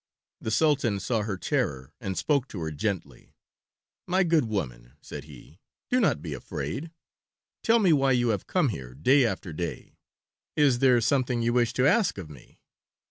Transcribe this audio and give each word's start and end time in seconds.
The 0.39 0.49
Sultan 0.49 0.99
saw 0.99 1.21
her 1.21 1.37
terror 1.37 1.93
and 2.01 2.17
spoke 2.17 2.47
to 2.47 2.59
her 2.61 2.71
gently. 2.71 3.35
"My 4.07 4.23
good 4.23 4.45
woman," 4.45 4.93
said 4.99 5.25
he, 5.25 5.59
"do 5.91 5.99
not 5.99 6.23
be 6.23 6.33
afraid. 6.33 6.89
Tell 7.61 7.77
me 7.77 7.93
why 7.93 8.13
you 8.13 8.29
have 8.29 8.47
come 8.47 8.69
here 8.69 8.95
day 8.95 9.27
after 9.27 9.53
day. 9.53 9.97
Is 10.55 10.79
there 10.79 11.01
something 11.01 11.43
you 11.43 11.53
wish 11.53 11.73
to 11.73 11.85
ask 11.85 12.17
of 12.17 12.31
me?" 12.31 12.57